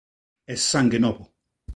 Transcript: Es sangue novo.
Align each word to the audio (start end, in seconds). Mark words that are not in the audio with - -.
Es 0.47 0.63
sangue 0.71 0.97
novo. 0.99 1.29